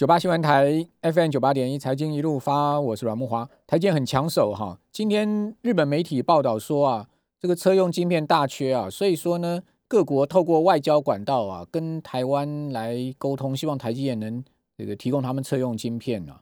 [0.00, 3.46] 九八新闻台 FM 九八点一财经一路发，我是阮木华。
[3.66, 7.06] 台积电很抢手哈，今天日本媒体报道说啊，
[7.38, 14.42] 这个车用晶片大缺啊，所以说呢，各国透过外交管道啊，跟台湾来沟通，希望台积电能
[14.78, 16.40] 这个提供他们车用晶片啊，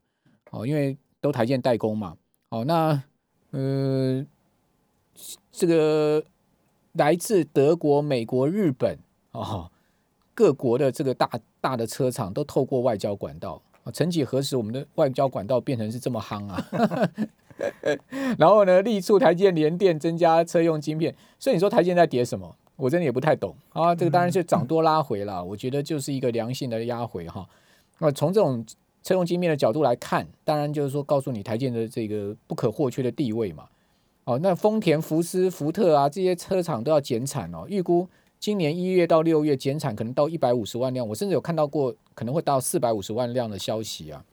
[0.53, 2.17] 哦，因为都台建代工嘛，
[2.51, 3.03] 哦，那
[3.51, 4.25] 呃，
[5.51, 6.25] 这个
[6.93, 8.97] 来自德国、美国、日本
[9.33, 9.73] 哦。
[10.33, 11.29] 各国的这个大
[11.61, 17.11] 大的车厂都透过外交管道啊，曾几何时，我们的外交管道变成是这么夯啊？
[18.39, 22.55] 然后呢，力促台积电联电增加车用晶片，所以你说台积电在跌什么？
[22.77, 23.93] 我真的也不太懂啊。
[23.93, 27.45] 这个当然是涨多拉回了，我觉得就是一个良性的压回哈。
[27.99, 28.65] 那从这种
[29.03, 33.65] 车用晶片的角度来看，当然就是说告诉你台积电的这个不可或缺的地位嘛。
[34.23, 38.07] 哦，那丰田、福斯、福特啊这些车厂都要减产哦，预估。
[38.41, 44.25] 今年一月到六月减产可能到一百五十万辆，我甚至有看到过可能会到四百五十万辆的消息啊。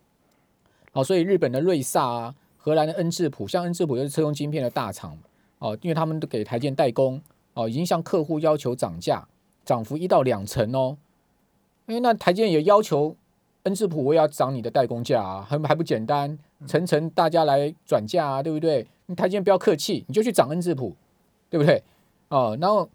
[0.92, 5.18] 好，所以日本的瑞萨啊，荷兰的恩智浦，像恩智浦就是车用晶片的大厂
[5.58, 7.20] 哦，因为他们都给台建代工
[7.56, 9.28] 哦，已经向客户要求涨价，
[9.66, 10.98] 涨幅一到两成哦。
[11.88, 13.16] 哎，那台建也要求
[13.64, 18.86] 恩智浦我也要涨你的代工价啊，还还不简单，层层大家来转嫁啊，对不对？
[19.08, 20.96] 你台建不要客气，你就去涨恩智浦，
[21.50, 21.82] 对不对？
[22.30, 22.88] 哦，然后。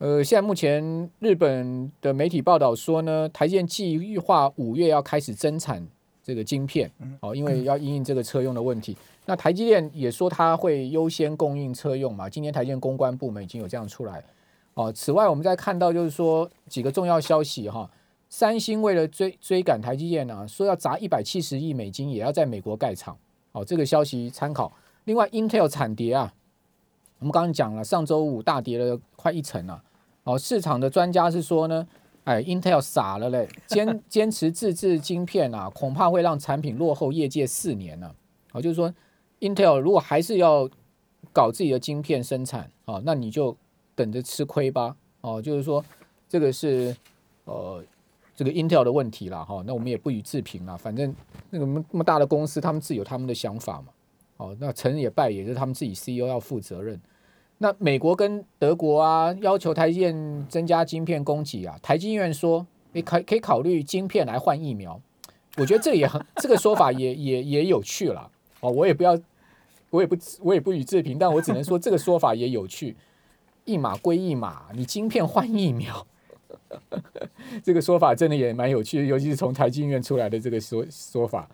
[0.00, 5.86] 呃，现在目前日本的媒体报道说呢，台积电计划五月要开始增产
[6.24, 8.96] 这个晶片，哦，因为要应应这个车用的问题。
[9.26, 14.24] 那台积电也说它会优先供应车用嘛，今天台积电公关部门已经有这样出来。
[14.72, 17.90] 哦，此外我们再看到就是说几个重要消息哈，
[18.30, 23.14] 三星为了追追赶台积电呢，说要砸一百七十亿美金也要在美国盖厂。
[23.52, 24.72] 哦，这个消息参考。
[25.04, 26.32] 另外，Intel 产跌啊，
[27.18, 29.84] 我们刚刚讲了，上周五大跌了快一成啊。
[30.24, 31.86] 哦，市场的专家是说呢，
[32.24, 38.14] 哎，Intel 傻了嘞，坚 坚持自制晶片啊，恐怕会让产品落后业界四年呢。
[38.52, 38.92] 哦，就是说
[39.40, 40.68] ，Intel 如果还是要
[41.32, 43.56] 搞自己的晶片生产，哦，那你就
[43.94, 44.94] 等着吃亏吧。
[45.22, 45.84] 哦，就是说，
[46.28, 46.94] 这个是
[47.44, 47.82] 呃，
[48.36, 49.62] 这个 Intel 的问题了哈。
[49.66, 51.14] 那我们也不予置评了，反正
[51.50, 53.88] 那个那么大的公司，他们自有他们的想法嘛。
[54.36, 57.00] 哦，那成也败，也是他们自己 CEO 要负责任。
[57.62, 64.98] 那美国跟德国啊，要求台积电增加晶片供给啊，台积院说，你可可以考虑晶片来换疫苗，
[65.58, 69.18] 我觉得这也很 这个说法也也也有趣了哦，我也不要，
[69.90, 72.96] 我也不我也不予置评，但我只能说这个说法也有趣，
[73.66, 76.06] 一码归一码，你晶片换疫苗，
[77.62, 81.46] 这个说法真的也蛮有趣，尤其是从台积院出来的这个说说法。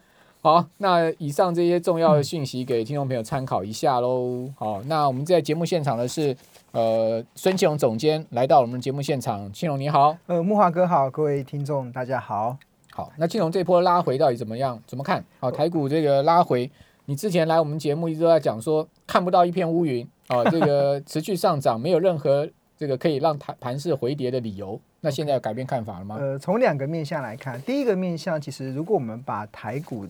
[0.46, 4.48] 好，那以上这些重要的讯息给听众朋友参考一下喽。
[4.56, 6.36] 好，那我们在节目现场的是
[6.70, 12.56] 呃孙庆荣总监来到我们节目现场，庆荣你好，呃木华哥好，各位听众大家好。
[12.92, 14.80] 好，那庆荣这波拉回到底怎么样？
[14.86, 15.24] 怎么看？
[15.40, 16.70] 好，台股这个拉回，
[17.06, 24.80] 你之前来我们节目一直都在讲说看不到一片乌云啊，这个持续上涨，没有任何这个可以让盘盘势回跌的理由。
[25.00, 26.16] 那现在有改变看法了吗？
[26.20, 30.06] 呃，从两个面向来看，第一个面向其实如果我们把台股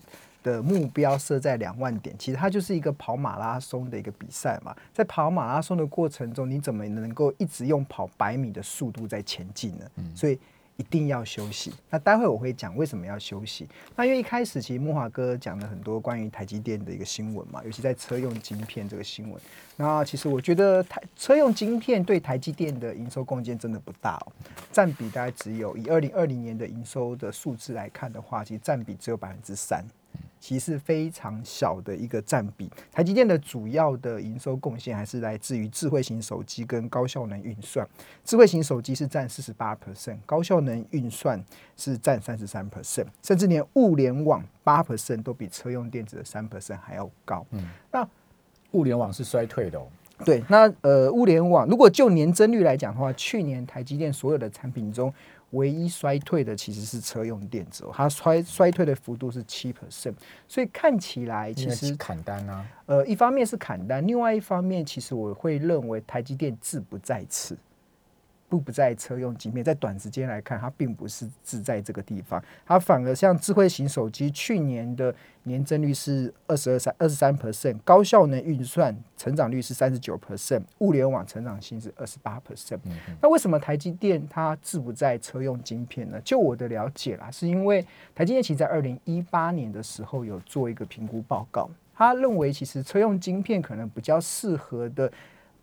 [0.47, 4.73] 的目标设在两万点，其实它就是一个跑马拉松的一个比赛嘛。
[4.93, 9.85] 在跑马拉松的过程中，你怎么能够一直用跑百米的速度在前进呢？
[10.15, 10.39] 所以
[10.77, 11.73] 一定要休息。
[11.89, 13.67] 那待会我会讲为什么要休息。
[13.95, 19.41] 那因为一开始其实木华哥讲了很多关于台积电的一个新闻嘛，尤其在车用晶片这个新闻。
[19.75, 24.31] 那其实我觉得台车用晶片对台积电的营收贡献真的不大哦，
[24.71, 29.83] 占比大概只有以二零二零年的营收的数字来看的话，其实占比只有百分之三。
[30.39, 37.87] 其实非常小的一个占比，台积电的主要的营收贡献还是来自于智慧型手机跟高效能运算。
[38.23, 41.43] 智慧型手机是占四十八 percent，高效能运算
[41.75, 47.45] 是占三十三 percent，甚至连物联网八 percent 都比车用电子的三 percent 还要高。
[47.51, 48.07] 嗯，那
[48.71, 49.87] 物联网是衰退的哦。
[50.25, 55.13] 对，那呃，物联网如果就年增率来讲的话，去年台积电所有的产品中。
[55.51, 60.13] 唯一衰退的其实是车用电子，它衰衰退的幅度是七 percent，
[60.45, 62.65] 所以看起来其实砍单啊。
[62.85, 67.57] 呃，一方面是砍单，另外一方面其实我会认为台积电志不在此。
[68.49, 75.13] 不不在车用晶片，在短时间来看，它并不是只在这个地方，它反而像智慧型手机，去年的
[75.43, 82.79] 年增率是二十二三二十三 percent，高效能运算成长率是三十九 percent，物联网成长性是二十八 percent。
[83.21, 86.19] 那为什么台积电它志不在车用晶片呢？
[86.23, 87.85] 就我的了解啦，是因为
[88.15, 95.11] 台积电其实在二零一八年的时候有做一个评估报告，他认为其实车用晶片可能比较适合的。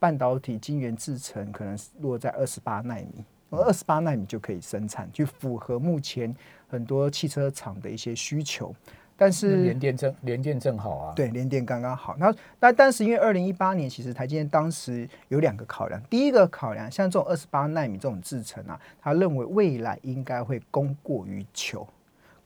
[0.04, 6.36] 半导体晶圆制程可能落在二十八纳米，而二十八纳米就可以生产，就符合目前
[6.68, 8.74] 很多汽车厂的一些需求。
[9.16, 12.14] 但是联电正联电正好啊，对，联电刚刚好。
[12.18, 15.98] 那那但是因为二零一八年，其实台积电当时有两个考量。
[16.10, 21.88] 第一个考量，像这种二十八纳米这种制程啊，他认为未来应该会供过于求，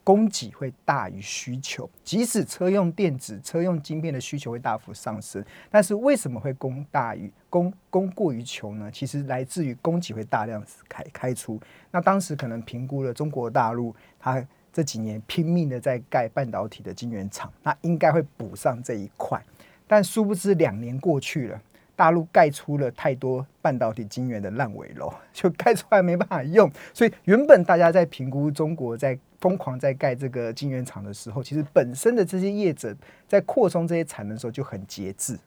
[0.09, 1.87] 供给会大于需求。
[2.03, 8.89] 即使车用电子、车用晶片的需求会大幅上升，但是为什么会供大于供供过于求呢？
[8.91, 11.61] 其实来自于供给会大量开开出。
[11.91, 19.39] 那当时可能评估了中国大陆，它这几年拼命的在盖半导体的晶圆厂，那应该会补上这一块。
[19.85, 21.61] 但殊不知两年过去了，
[21.95, 26.67] 大陆盖出了太多半导体晶圆的烂尾楼， 就盖出来没办法用。
[26.95, 32.95] 所以原本大家在评估中国在疯狂在盖这个晶圆厂的时候，其实本身的这些业者
[33.27, 35.37] 在扩充这些产能的时候就很节制，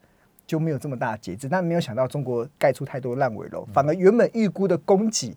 [0.45, 1.47] 就没有这么大的节制。
[1.47, 5.35] 但没有想到中国盖出太多烂尾楼，反而原本预估的供给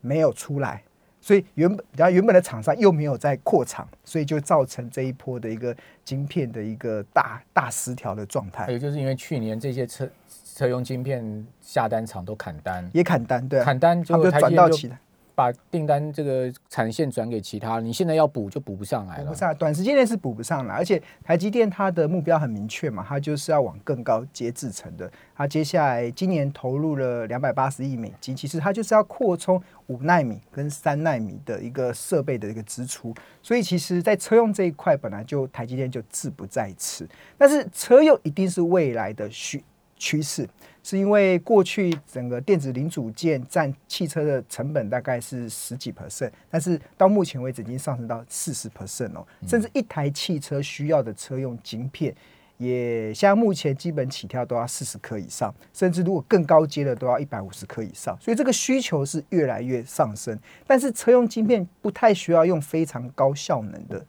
[0.00, 0.82] 没有出来。
[1.18, 5.74] 所以原本，然后原本的厂商又没有在扩厂，所以就造成这一波的一个
[6.04, 8.66] 晶片的一个大大失调的状态。
[8.66, 10.08] 还有就是因为去年这些车
[10.54, 14.96] 车用晶片下单厂都砍单，也砍单，对，砍单就转到其他。
[15.36, 19.24] 把订单这个产线转给其他，你现在要补就补不上来了。
[19.24, 20.72] 补不上，短时间内是补不上了。
[20.72, 25.12] 而且台积电它的目标很明确嘛，它就是要往更高阶制成的。
[25.36, 33.14] 它接下来今年投入了两百八十亿美金，其实它就是要扩充五纳米跟三纳米的一个设备的一个支出。
[33.42, 37.06] 所以其实，在车用这一块，本来就台积电就志不在此。
[37.36, 39.62] 但是车用一定是未来的趋
[39.96, 40.48] 趋势。
[40.82, 52.14] 是因为过去整个电子零组件占汽车的成本大概是十几 percent，但是到目前为止已经上升到四十 percent 哦，甚至一台汽车需要的车用晶片，
[52.56, 60.38] 也像目前基本起跳都要四十颗以上，甚至如果更高阶的都要一百五十颗以上，所以这个需求是越来越上升。
[60.68, 64.06] 但是车用晶片不太需要用非常高效能的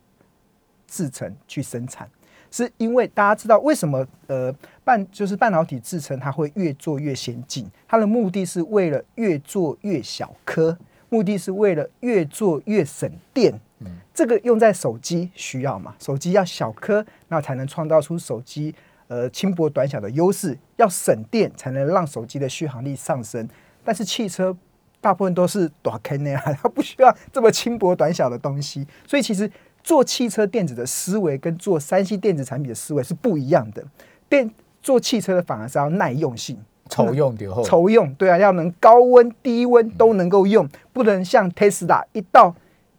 [0.85, 2.07] 制程去生产。
[2.49, 4.53] 是因为大家知道为什么呃
[4.83, 10.77] 半就是半导体制成它会越做越先进，它的目的是为了越做越小颗，
[11.09, 13.53] 目的是为了越做越省电。
[13.79, 15.94] 嗯，这个用在手机需要嘛？
[15.99, 18.73] 手机要小颗，那才能创造出手机
[19.07, 20.57] 呃轻薄短小的优势。
[20.77, 23.47] 要省电才能让手机的续航力上升。
[23.83, 24.55] 但是汽车
[24.99, 29.51] 大部分都是短坑的呀，它不需要这么轻薄短小的东西，所以其实。
[29.87, 33.81] 做汽车电子的思维跟做三 C 电子产品的思维是不一样的。
[34.27, 34.51] 电
[34.81, 42.53] 做汽车的反而是要耐用性，愁用点后，抽用对啊，要能高温低温都能够用，不能像 Tesla 一到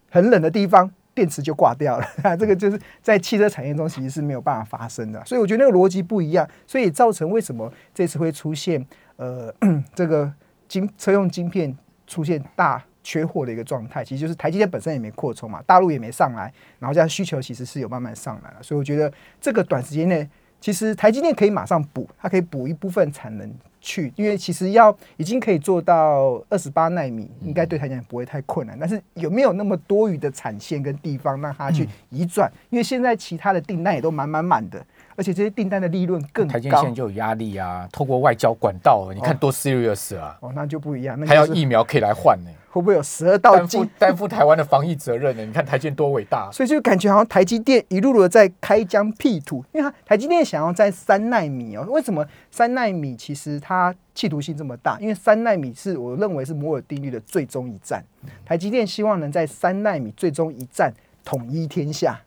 [0.08, 2.06] 很冷的地方电池就挂掉了。
[2.40, 5.22] 这个就是在汽车产业中其实是没有办法发生的。
[5.26, 8.82] 所以我觉得那个逻辑不一样，所以造成为什么这次会出现
[9.16, 9.54] 呃
[9.94, 10.32] 这个
[10.66, 11.76] 晶车用晶片
[12.06, 12.82] 出现大。
[13.08, 19.10] 缺货的一个状态，其实就是台积电本身也没扩充嘛，大陆也没上来，然后这样需求其实是有慢慢上来了，所以我觉得
[19.40, 20.28] 这个短时间内，
[20.60, 23.50] 其实台积电可以马上补，它可以补一部分产能
[23.80, 32.52] 去，因为其实要已经可以做到二十八纳米，应该对台积电不会太困难，但是有没有那么多余的产线跟地方让它去移转？
[32.68, 34.84] 因为现在其他的订单也都满满满的。
[35.18, 37.88] 而且这些订单的利润更高，台积电就有压力啊。
[37.90, 40.38] 透过外交管道，你看多 serious 啊！
[40.40, 41.20] 哦，那就不一样。
[41.26, 42.50] 还要疫苗可以来换呢？
[42.70, 45.44] 会不会有十二道金 担负台湾的防疫责任呢？
[45.44, 46.48] 你看台积电多伟大！
[46.52, 51.84] 所以就感觉好像台积电一路路的在开疆辟土，因为台积电想要在三纳米哦。
[51.88, 54.96] 为什么三纳米其实它企图性这么大？
[55.00, 58.04] 因为三纳米是我认为是摩尔定律的最终一战。
[58.44, 62.20] 台积电希望能在三纳米最终一战统一天下。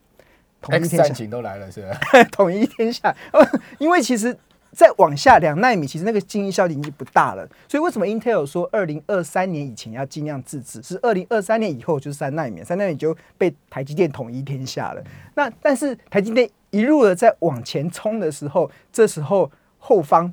[0.62, 1.98] 统一天下都来了，是吧？
[2.32, 3.14] 统一天下，
[3.78, 4.34] 因为其实
[4.70, 7.46] 再往下两纳米，其实那个经营效力已经不大了。
[7.68, 10.82] 所以为什么 Intel 说二零二三年以前要尽量自制？
[10.82, 15.02] 是二零二三年以后就是三纳米，三纳米就被台积电统一天下了。
[15.34, 20.32] 那但是台积电一路的在往前冲的时候，这时候后方。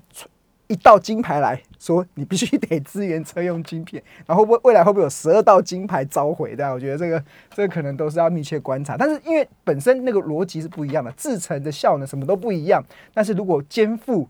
[0.69, 6.55] 一道金牌来说，你必须得支援车用晶片，然后未未来会不会有十二道金牌召回？
[6.55, 6.71] 的？
[6.71, 7.23] 我觉得这个
[7.55, 8.95] 这个可能都是要密切观察。
[8.95, 12.83] 但是因为本身那个逻辑是不一样的，制成的效能什么都不一样。
[13.15, 14.29] 但是如果肩负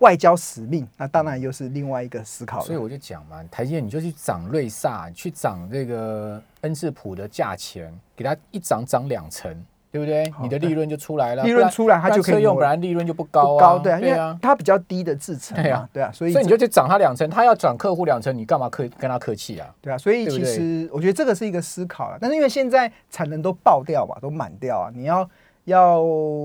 [0.00, 2.60] 外交使命，那当然又是另外一个思考。
[2.60, 9.64] 所以我就讲嘛，台积电你就去涨瑞萨，去涨这个恩智浦的价钱，给它一涨涨两成。
[9.92, 10.32] 对不对？
[10.40, 11.44] 你的利润就出来了。
[11.44, 13.60] 利润出来，它就可以用，不然利润就不高啊。
[13.60, 15.54] 高对啊，因为它比较低的制成。
[15.62, 19.68] 对啊，对啊，所以所以你就去涨它两成，它要涨客户两成，你干嘛客跟他客气啊？
[19.82, 22.16] 对啊，所以其实我觉得这个是一个思考了。
[22.18, 25.28] 但是因为现在产能都爆掉嘛，都满掉啊，你要
[25.64, 26.02] 要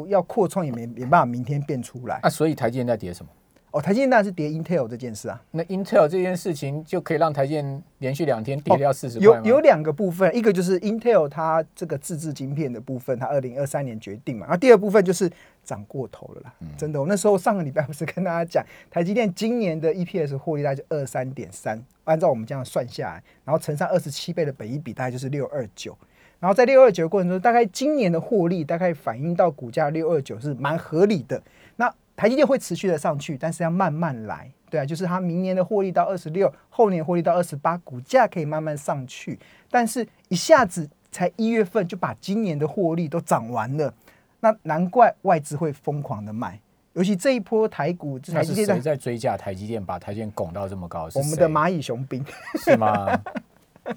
[0.09, 2.19] 要扩创也没没办法明天变出来。
[2.21, 3.31] 那所以台积电在跌什么？
[3.77, 5.39] 哦，台积电当然是跌 Intel 这件事啊。
[5.51, 9.19] 那 Intel 这件事情就可以让台积电连续两天跌掉四十？
[9.19, 14.47] 有有两个部分，一个就是 Intel 它这个自制晶片的部分，它二零二三年决定嘛。
[14.47, 15.31] 然后第二部分就是
[15.63, 16.99] 涨过头了啦，真的。
[16.99, 25.95] 我那时候上个礼拜不是跟大家讲，台积电今年的 EPS 获利大概就二三点三，按照我们这样算下来，然后乘上二十七倍的本益比，大概就是六二九。
[26.39, 31.39] 然后在六二九的过程中，大概今年的获利大概反映到股价六二九是蛮合理的。
[31.75, 39.37] 那台积电会持续的上去，但是要慢慢来，对啊，就是它明年的获利到二十六，后年获利到二十八，股价可以慢慢上去。
[39.69, 43.93] 但是一下子才一月份就把今年的获利都涨完了，
[44.39, 46.59] 那难怪外资会疯狂的卖。
[46.93, 53.05] 尤其这一波台股，台积电在追价台积电，把台积电拱到这么高，我们的蚂蚁雄兵是吗？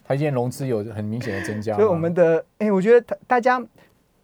[0.05, 3.59] 台积电融资有很明显的增加，所以我们的哎，我觉得大家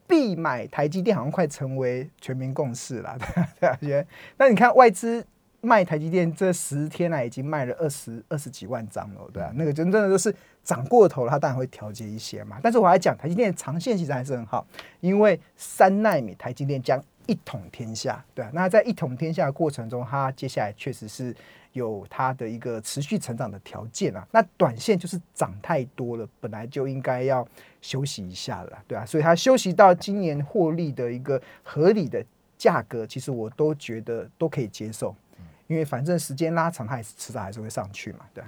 [0.06, 3.16] 必买台积电好像快成为全民共识了，
[3.60, 4.06] 对啊，觉得
[4.38, 5.25] 那你看外资
[5.60, 12.58] 卖台积电这十天来已经卖了二十二十几万张了，对啊，那个真正的就是涨过头了，它当然会调节一些嘛。
[12.62, 14.66] 但是我还讲台积电长线其实还是很好，
[15.00, 21.34] 因为三纳米台积电将一统天下，对啊，那在一统天下的过程中，它接下来确实是。
[21.76, 27.47] 有它的一个持续成长的条件啊，那短线就是涨太多了，本来就应该要
[27.80, 32.25] 休息一下了，对啊，所以它休息到今年获利的一个合理的
[32.56, 35.14] 价格，其实我都觉得都可以接受，
[35.66, 38.42] 因为反正时间拉长，它也是迟早还是会上去嘛，对。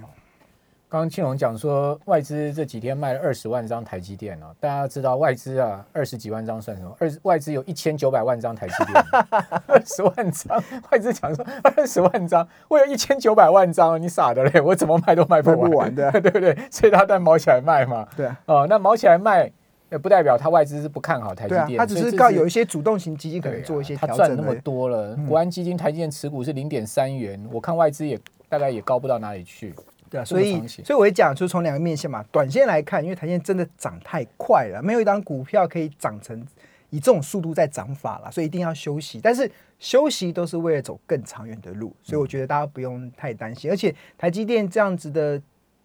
[0.90, 6.96] 刚刚庆龙讲说，外资这几天卖了二十万张台积电哦，大家知道外资啊，二十几万张算什么？
[6.98, 9.04] 二外资有一千九百万张台积电，
[9.68, 11.44] 二十万张，外资讲说
[11.76, 14.62] 二十万张，我有一千九百万张，你傻的嘞？
[14.62, 16.56] 我怎么卖都卖不完的， 对不对？
[16.70, 19.52] 所以他在毛起来卖嘛，对啊，哦，那毛起来卖，
[19.90, 24.16] 也不代表他外资是不看好台积电，他只是告有一些主动型基金可能做一些调整。
[24.16, 28.18] 他赚那么多了，国安基金台积电持股是零点三元，我看外资也
[28.48, 29.74] 大概也高不到哪里去。
[30.10, 32.24] 对啊，所以所以我会讲，就是从两个面线嘛。
[32.30, 36.44] 短线来看，因为台积真的涨太快了，没有一张股票可以涨成
[36.90, 39.20] 以这种速度在涨法了，所以一定要休息。
[39.22, 43.70] 但是休息都是为了走更长远的路，所以我觉得大家不用太担心。
[43.70, 45.40] 而且台积电这样子的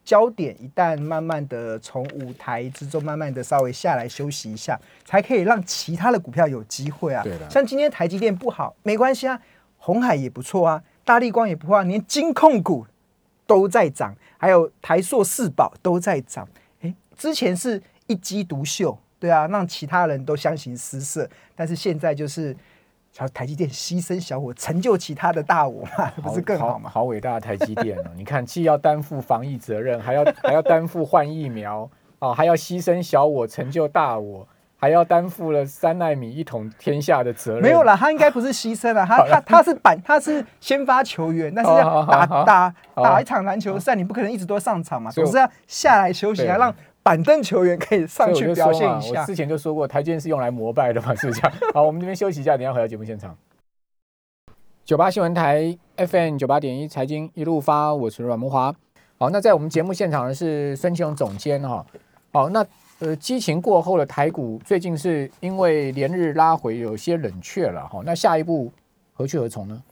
[0.06, 7.22] 焦点，一旦慢慢的从舞台之中慢慢的稍微下来休息一下，才可以让其他的股票有机会啊。
[7.24, 9.40] 对的，像今天台积电不好没关系啊，
[9.78, 12.86] 红海也不错啊，大力光也不错，连金控股。
[13.46, 16.48] 都在涨，还有台塑四宝都在涨。
[16.82, 21.30] 哎，之前是一枝独秀，对啊，让其他人都相形失色。
[21.56, 22.56] 但是现在就是
[23.12, 26.90] 小台积电牺牲小我，成就其他的大我嘛，不是更好吗？
[26.90, 28.12] 好伟大的台积电哦！
[28.18, 34.48] 你看，既要担负防疫责任，还要还要担负换疫苗哦，还要牺牲小我，成就大我。
[34.84, 37.62] 还要担负了三纳米一统天下的责任。
[37.62, 49.22] 没有啦，他应该不是牺牲了，他 他他是板，他是先发球员，但是要打打打一场篮球赛，你不可能一直都上场嘛，总是要下来休息，要让板凳球员可以上去表现一下。
[49.22, 51.58] 我之前就说过，台阶是用来膜拜的嘛，是不是这样？
[51.74, 53.34] 好，我们这边休息一下，等下回到节目现场。
[54.84, 58.76] 九八新闻台 FM 九八点一财经一路发，我是阮木华。
[59.18, 61.86] 好，那在我们节目现场的是孙庆荣总监哈。
[62.34, 62.66] 好，那。
[63.00, 68.02] 呃，激情过后的台股最近是因为连日拉回，有些冷却了哈。
[68.06, 68.72] 那下一步
[69.14, 69.84] 何去何从呢？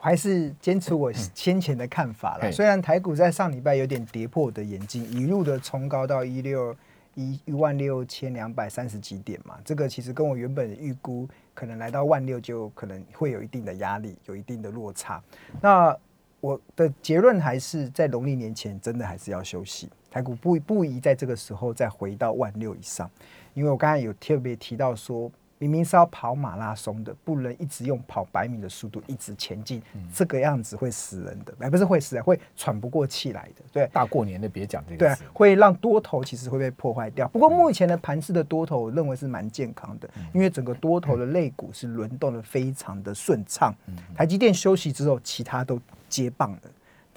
[0.00, 2.52] 还是坚持我先前的看法了。
[2.52, 6.76] 虽然台股在上礼拜有点跌破我的眼镜，一路的冲高到一六
[7.14, 15.20] 一一万六千两百三十几点嘛，这个其实跟我原本预估可能来到万六就可能会有一定的压力，有一定的落差。
[15.60, 15.96] 那
[16.40, 19.88] 我的结论还是在农历年前，真的还是要休息。
[20.10, 23.10] 台股不不宜在这个时候再回到万六以上，
[23.54, 29.82] 因为我刚才有特别提到说，明明是要跑马拉松的，不能一直用跑百米的速度一直前进，
[30.14, 33.62] 这个样子会死人的，哎，不是会死人，会喘不过气来的。
[33.72, 37.26] 对，大过年的别讲这个，对，会让多头其实会被破坏掉。
[37.28, 43.74] 不过目前的盘势的多头，我认为是蛮健康的，因为整个多头的肋骨是轮动的非常的顺畅。
[44.16, 46.60] 台积电休息之后，其他都接棒了。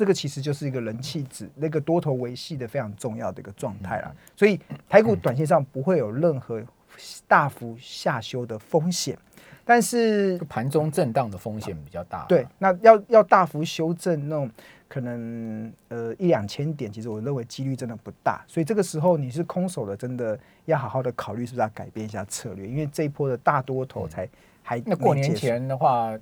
[0.01, 6.59] 这个其实就是一个人气值，那个多头维系的非常重要的一个状态了，所以台股短线上不会有任何
[7.27, 9.15] 大幅下修的风险，
[9.63, 12.25] 但是盘中震荡的风险比较大。
[12.27, 14.49] 对，那要要大幅修正那种
[14.87, 24.27] 可能呃一两千点，其实我认为几率真的不大，所以这个时候你是空手的，真的要好好的考虑是不是要改变一下策略，因为这一波的大多头才
[24.63, 26.17] 还那过年前的话，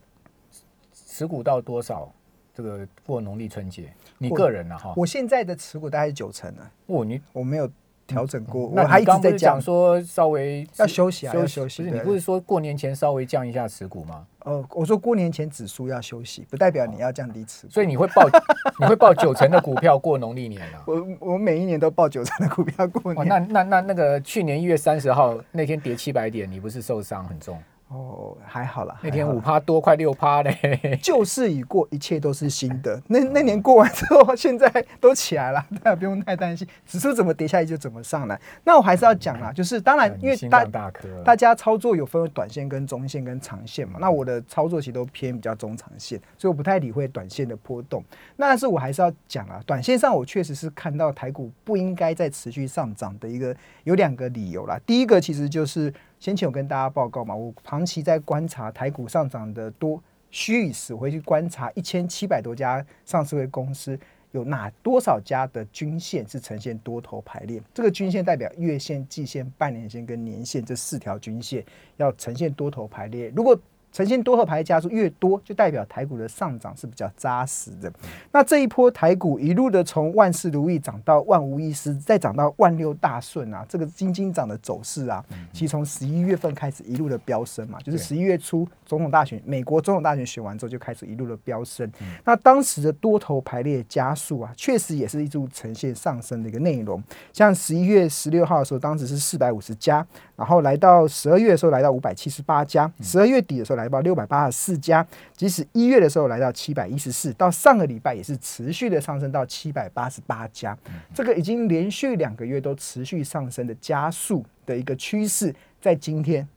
[0.92, 2.14] 持股到多少？
[2.60, 4.78] 这个过农历春节，你个人呢？
[4.78, 6.72] 哈，我现在的持股大概是九成了。
[6.88, 7.72] 哦，你我没有
[8.06, 9.62] 调整过，那我还一直在讲。
[9.62, 14.28] 说稍微要休息啊要休息对不是你不是说过年前稍微降一下持股吗？
[14.40, 17.72] 呃，我说过年前指数要休息，不代表你要降低持股。
[17.72, 18.28] 所以你会报
[18.78, 20.84] 你会报九成的股票过农历年啊？
[20.86, 23.30] 我我每一年都报九成的股票过哇，年。
[23.30, 27.58] 那那那那个去年一月三十号那天跌七百点，你不是受伤很重？
[27.90, 31.00] 哦，还好啦，那天五趴多，快六趴嘞。
[31.02, 33.02] 旧 事已过，一切都是新的。
[33.10, 34.70] 那那年过完之后，现在
[35.00, 38.40] 都起来了， 大家不用太担心，指数怎么跌下来就怎么上来。
[38.64, 40.92] 那我还是要讲啦，就是当然，因为大大，
[41.26, 43.98] 大家操作有分为短线、跟中线、跟长线嘛。
[44.00, 48.04] 那我的操作其实都偏比较中长线，所以我不太理会短线的波动。
[48.36, 54.80] 那但是我还是要讲啊，短线上我确实是看到台股不应该再持续上涨的一个有两个理由啦。
[54.86, 63.98] 第一个其实就是先前有跟大家报告嘛，我长期在观察台股上涨的多虚与实，回去观察一千七百多家上市会公司。
[64.32, 67.60] 有哪多少家的均线是呈现多头排列？
[67.74, 71.66] 这个均线代表月线、季线、半年线跟年线这四条均线
[71.98, 73.34] 要呈现多头排列。
[73.36, 73.60] 如果
[73.92, 77.92] 呈现多头排列加速越多，就代表台股的上涨是比较扎实的。
[78.32, 91.90] 那这一波台股一路的从万事如意涨到万无一失，再涨到万六大顺啊，这个金金涨的走势啊，其实从十一月份开始一路的飙升嘛，就是十一月初总统大选，美国总统大选选完之后就开始一路的飙升。
[92.24, 97.02] 那当时的多头排列加速啊，确实也是一路呈现上升的一个内容。
[97.34, 100.06] 像十一月十六号的时候，当时是四百五十家，
[100.36, 105.06] 然后来到十二月的时候来到五百七十八家，十二月底的时候来到六百八十四家，
[105.36, 110.78] 即使一月的时候来到七百一十四，到上个礼拜也是持续的上升到七百八十八家，
[111.14, 116.48] 这个已经连续两个月都持续上升的加速的一个趋势，在今天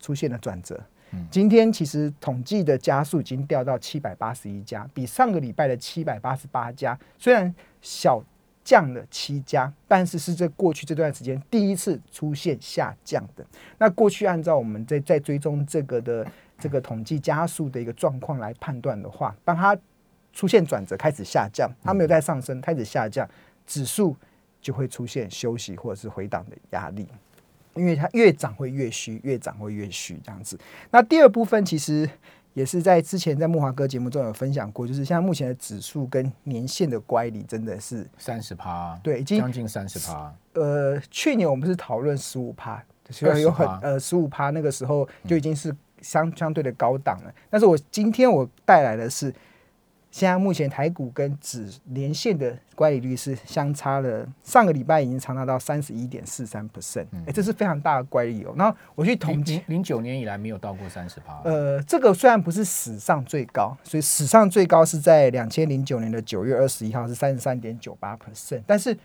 [0.00, 0.80] 出现了转折。
[1.28, 8.22] 今天其实统计的加速已经掉到七百八十一家，比上个礼拜的七百八十八家虽然小
[8.62, 13.44] 降了七家，但是是这过去这段时间第一次出现下降的。
[13.78, 16.24] 那过去按照我们在在追踪这个的
[16.60, 19.76] 这个统计加速的一个状况来判断的话，当它
[20.32, 23.28] 出现转折开始下降，它没有在上升，开始下降，
[23.66, 24.16] 指数
[24.60, 27.06] 就会出现休息或者是回档的压力。
[27.74, 30.58] 因为它越涨会越虚，越涨会越虚这样子。
[30.90, 32.08] 那第二部分其实
[32.52, 40.34] 也是在之前在木华哥节目中有分享过，就是像目前的指数跟年限的乖离真的是三十趴，对已经将近三十趴。
[40.54, 47.34] 呃，去年我们是讨论十五趴，所以有很呃十五趴那个时候就已经是相相对的高档了。
[47.48, 49.32] 但是我今天我带来的是，
[50.10, 58.52] 现在目前台股跟指连线的乖离率是相差了，上个礼拜已经长达到三十一点四三 percent，哎，这是非常大的乖离哦。
[58.56, 61.40] 然后我去统计零，零九年以来没有到过三十趴。
[61.44, 68.98] 呃，这个虽然不是史上最高，所以史上最高是在两千零九年的九月二十一号是三十三点九八 percent，但是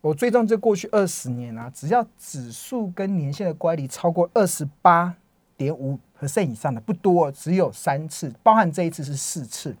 [0.00, 5.14] 我追踪这过去二十年啊，只要指数跟年限的乖离超过二十八
[5.60, 9.76] 点五 percent 以上的不多，只有三次，包含这一次是四次，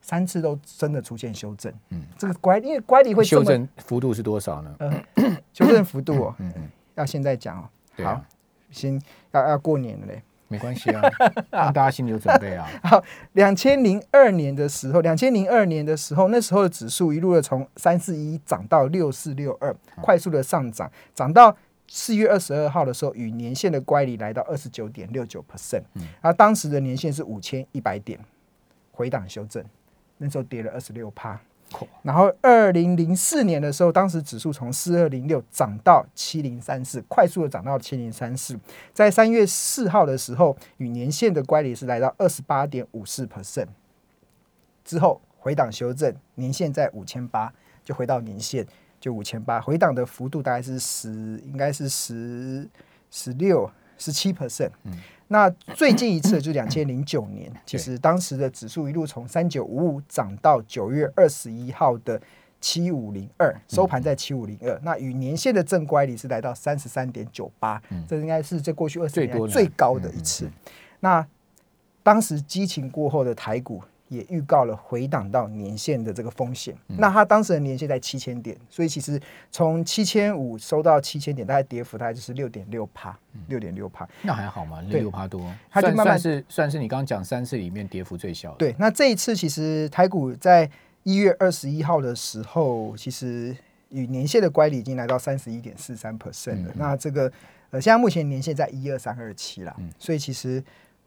[0.00, 1.72] 三次都真的出现修正。
[1.90, 4.74] 嗯，这个乖，因为乖离会修正幅度是多少呢？
[4.80, 4.90] 呃
[5.54, 7.68] 修正幅度哦，嗯嗯，要现在讲哦，
[8.02, 8.26] 好啊，，
[8.72, 10.20] 先要要过年了嘞。
[10.48, 11.00] 没关系啊，
[11.50, 12.68] 让大家心里有准备啊。
[12.84, 21.56] 好，两千零二年的时候，两千零二年的时候，那时候的指数一路的从三四一涨到六四六二，快速的上涨，涨到
[21.94, 25.82] 四月二十二号的时候，与年线的乖离来到二十九点六九 percent，
[26.22, 28.18] 而当时的年线是五千一百点，
[28.92, 29.62] 回档修正，
[30.16, 31.38] 那时候跌了二十六趴。
[32.02, 38.58] 然后二零零四年的时候，当时指数从四二零六涨到七零三四，快速的涨到七零三四。
[38.94, 43.68] 在三月四号的时候，与年线的乖离是来到二十八点五四 percent，
[44.82, 47.52] 之后回档修正，年线在五千八，
[47.84, 48.66] 就回到年线
[49.02, 51.10] 就五千八，回档的幅度大概是十，
[51.44, 52.68] 应该是十
[53.10, 54.70] 十六十七 percent。
[55.26, 62.22] 那最近一次就是两千零九年，其实当时的指数一路从三九五五涨到九月二十一号的
[62.60, 64.80] 七五零二，收盘在七五零二。
[64.84, 70.48] 那与年线的正乖离是来到三十三点九八，这应该是这过去二十年最高的一次。
[71.00, 71.26] 那
[72.04, 76.76] 当时激情过后的台股也预告了回档到年线的这个风险。
[76.86, 79.18] 那它当时的年线在七千点，所以其实
[79.50, 84.06] 从七千五收到七千点，大概跌幅大概就是六点六帕，六点六帕。
[84.20, 88.58] 那还好嘛，对六趴多，它就慢慢算算是算是你刚刚讲三次里面跌幅最小的。
[88.58, 90.70] 对，那这一次其实台股在
[91.04, 93.56] 一月二十一号的时候，其实
[93.88, 96.72] 与年线的乖离已经来到三十一点四三 percent 了。
[96.76, 97.32] 那这个
[97.70, 100.62] 呃，现在目前年线在一二三二七啦，所以其实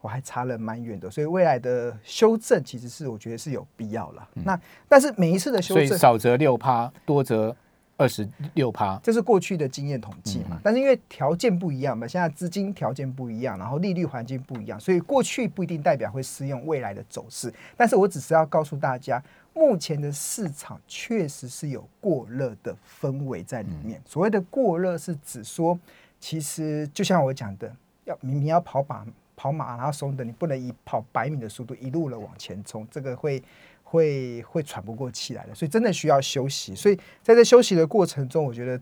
[0.06, 1.10] 我还差了蛮远的。
[1.10, 4.28] 所以未来的修正其实是我觉得是有必要了。
[4.34, 7.56] 那但是每一次的修所以正，少则六趴，多则
[7.98, 10.60] 二十六趴，这是过去的经验统计嘛嗯？
[10.64, 17.52] 但是因为条件不一样嘛，现在资金条件不一样，然后利率环境不一样，所以过去不一定代表会适用未来的走势。
[17.76, 19.20] 但是我只是要告诉大家，
[19.54, 24.00] 目前的市场确实是有过热的氛围在里面。
[24.06, 25.80] 所谓的过热是指说，
[26.20, 33.42] 其实就像我讲的，要明明要跑马跑马拉松的，你不能以跑百米的速度一路的往前冲，这个会
[33.84, 36.74] 会会喘不过气来的，所以真的需要休息。
[36.74, 38.80] 所以在这休息的过程中，我觉得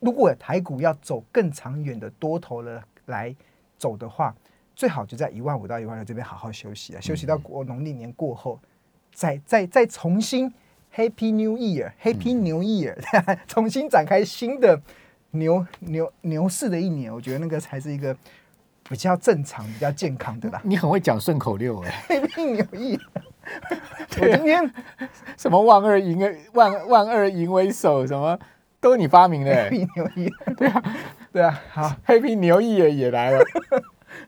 [0.00, 3.34] 如果台股要走更长远的多头了来
[3.76, 4.34] 走的话，
[4.74, 8.58] 最好就在一万五到一万六这边好好休息啊，休息到过农历年过后，
[9.12, 10.52] 再再再重新
[10.94, 12.96] Happy New Year，Happy New Year，
[13.46, 14.80] 重新展开新的
[15.32, 18.16] 牛牛牛市的一年，我觉得那个才是一个
[18.88, 20.60] 比较正常、比较健康的啦。
[20.64, 23.00] 你很会讲顺口溜哎，Happy New Year，
[24.20, 24.72] 我今天
[25.36, 26.18] 什么万二赢
[26.52, 28.38] 万万二淫为首，什么
[28.80, 30.82] 都是你发明的哎 Happy New Year，对啊，
[31.32, 33.42] 对啊，好，，Happy 牛也也来了，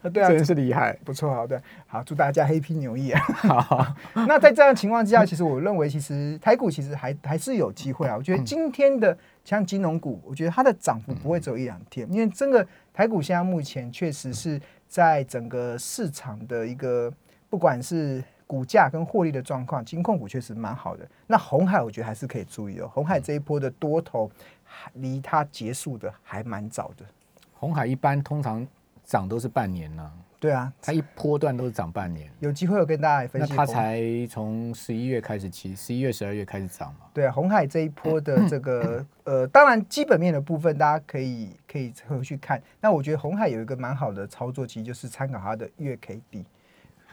[0.12, 0.96] 对啊，真是厉害。
[1.04, 3.18] 不错，好的，好，祝大家 Happy New Year。
[3.18, 3.94] 好，
[4.26, 8.16] 那在这样的情况之下，其实我认为，其实台股其实还还是有机会啊。
[8.16, 17.12] 我觉得今天的像金融股，我觉得它的涨幅不会只有一两天，因为真的台股现在目前确实是在整个市场的一个
[17.50, 21.04] 不管是股价跟获利的状况，金控股确实蛮好的。
[21.26, 24.30] 那红海我觉得还是可以注意哦，红海这一波的多头
[24.62, 27.04] 还离它结束的还蛮早的。
[27.52, 28.64] 红海一般通常
[29.02, 30.12] 涨都是半年呢、
[30.44, 33.56] 对啊，它一波段都是涨半年，有机会我跟大家来分析。
[33.56, 37.06] 它才从十一月开始起，十一月、十二月开始涨嘛。
[37.14, 42.62] 对啊，红海这一波的这个呃，当然基本面的部分大家可以可以回去看。
[42.78, 46.44] 那我觉得红海有一个蛮好的操作，其实就是参考它的月 K D。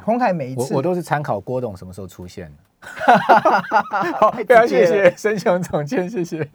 [0.04, 2.58] 红海每一次我我都是参考郭董什么时候出现的。
[4.20, 6.46] 好，非常谢谢申雄总监，谢谢。